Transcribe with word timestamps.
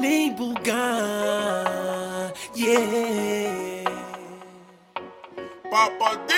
nem 0.00 0.32
bugar. 0.32 0.72
Yeah. 2.56 3.84
Papa 5.70 6.16
D. 6.26 6.32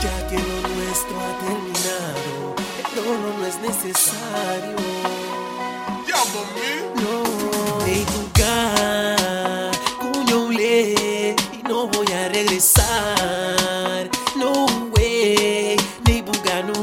Ya 0.00 0.16
que 0.28 0.36
lo 0.36 0.56
nuestro 0.68 1.14
ha 1.18 1.32
terminado, 1.44 2.54
el 2.78 2.94
no 3.20 3.46
es 3.46 3.56
necesario. 3.60 4.78
Llámame. 6.06 6.70
No, 7.02 7.16
nem 7.84 8.04
bugar, 8.14 9.72
cuñole, 10.00 10.94
y 11.52 11.62
no 11.68 11.78
voy 11.88 12.10
a 12.12 12.28
regresar. 12.28 14.08
No 14.36 14.50
way, 14.96 15.76
nem 16.06 16.22
bugar, 16.22 16.64
no. 16.64 16.78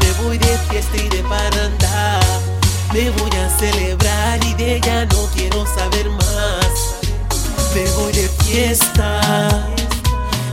Me 0.00 0.10
voy 0.22 0.38
de 0.38 0.58
fiesta 0.68 0.96
y 0.96 1.08
de 1.08 1.22
parranda. 1.22 2.20
Me 2.92 3.10
voy 3.10 3.30
a 3.30 3.48
celebrar 3.58 4.21
y 4.72 4.74
de 4.74 4.76
ella 4.76 5.06
no 5.06 5.28
quiero 5.34 5.66
saber 5.66 6.08
más. 6.10 6.96
Me 7.74 7.84
voy 7.92 8.12
de 8.12 8.28
fiesta. 8.44 9.66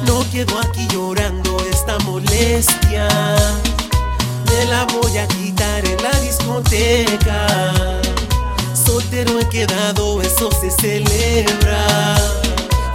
No 0.05 0.25
quedo 0.31 0.59
aquí 0.59 0.87
llorando 0.91 1.57
esta 1.71 1.97
molestia. 1.99 3.07
Me 4.45 4.65
la 4.65 4.85
voy 4.85 5.17
a 5.17 5.27
quitar 5.27 5.85
en 5.85 6.01
la 6.03 6.19
discoteca. 6.19 7.47
Soltero 8.73 9.39
he 9.39 9.47
quedado, 9.49 10.21
eso 10.21 10.49
se 10.51 10.71
celebra. 10.71 12.15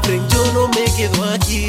Pero 0.03 0.23
yo 0.29 0.53
no 0.53 0.69
me 0.69 0.85
quedo 0.97 1.25
aquí, 1.33 1.69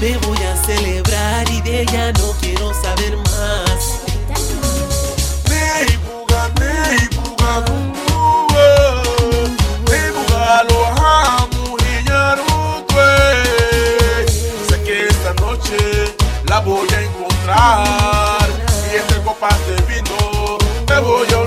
Me 0.00 0.16
voy 0.18 0.38
a 0.38 0.56
celebrar 0.64 1.50
y 1.50 1.60
de 1.62 1.82
ella 1.82 2.12
no 2.12 2.32
quiero 2.40 2.72
saber 2.72 3.16
más. 3.16 3.98
Sé 14.68 14.82
que 14.84 15.08
esta 15.08 15.34
noche 15.34 16.14
la 16.46 16.60
voy 16.60 16.88
a 16.94 17.02
encontrar. 17.02 18.48
Y 18.92 18.96
entre 18.98 19.20
copas 19.22 19.58
de 19.66 19.82
vino 19.92 20.58
me 20.88 21.00
voy 21.00 21.26
a 21.32 21.37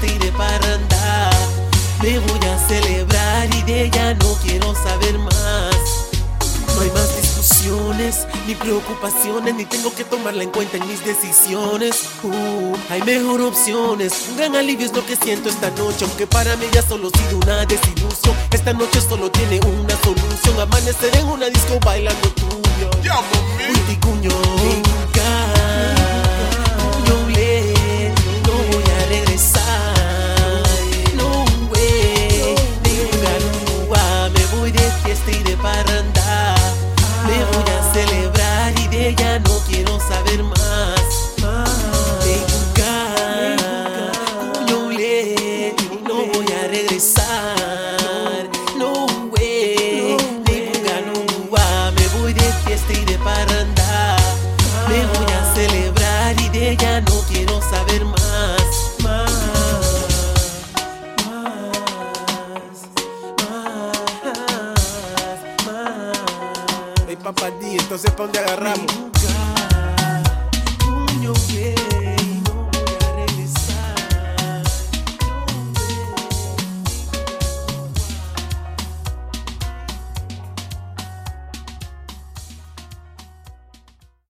de 0.00 0.06
fiesta 0.06 0.06
y 0.06 0.18
de 0.18 0.32
parranda. 0.32 1.30
Me 2.02 2.18
voy 2.18 2.48
a 2.48 2.68
celebrar 2.68 3.48
y 3.54 3.62
de 3.62 3.84
ella 3.84 4.14
no 4.14 4.34
quiero 4.42 4.74
saber 4.74 5.18
más. 5.18 5.76
No 6.74 6.82
hay 6.82 6.90
más 6.92 7.16
discusiones, 7.16 8.26
ni 8.46 8.54
preocupaciones, 8.54 9.54
ni 9.54 9.64
tengo 9.64 9.92
que 9.92 10.04
tomarla 10.04 10.44
en 10.44 10.50
cuenta 10.50 10.76
en 10.76 10.86
mis 10.86 11.04
decisiones. 11.04 12.02
Uh, 12.22 12.76
hay 12.90 13.02
mejor 13.02 13.40
opciones. 13.40 14.12
Un 14.30 14.36
gran 14.36 14.54
alivio 14.54 14.86
es 14.86 14.92
lo 14.92 15.04
que 15.04 15.16
siento 15.16 15.48
esta 15.48 15.70
noche, 15.70 16.04
aunque 16.04 16.26
para 16.26 16.56
mí 16.56 16.66
ya 16.72 16.82
solo 16.82 17.10
ha 17.12 17.18
sido 17.18 17.38
una 17.38 17.66
desilusión. 17.66 18.36
Esta 18.52 18.72
noche 18.72 19.00
solo 19.00 19.28
tiene 19.30 19.60
una 19.60 19.96
solución: 20.04 20.60
amanecer 20.60 21.16
en 21.16 21.26
una 21.26 21.46
disco 21.46 21.80
bailando 21.84 22.28
tuyo. 22.30 22.90
Llámame. 23.02 23.72
Uticuño, 23.84 24.30
celebrar 56.78 56.78
y 56.78 56.84
de 56.84 56.84
ella 56.84 57.00
no 57.00 57.20
quiero 57.28 57.60
saber 57.60 58.04
más. 58.04 58.94
Más, 59.02 59.30
más, 61.26 61.58
más. 65.66 66.18
Hey, 67.06 67.16
papá 67.22 67.50
D, 67.60 67.76
entonces 67.76 68.10
¿pa' 68.12 68.22
dónde 68.24 68.38
agarramos? 68.40 68.86
Nunca, 68.96 69.18
yeah. 71.48 71.97